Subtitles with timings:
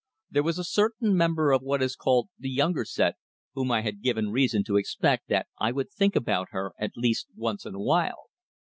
[0.31, 3.17] There was a certain member of what is called the "younger set,"
[3.53, 7.27] whom I had given reason to expect that I would think about her at least
[7.35, 8.23] once in a while.